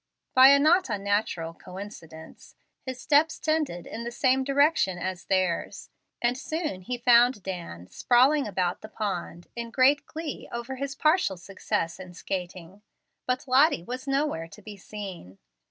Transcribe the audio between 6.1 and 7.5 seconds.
and soon he found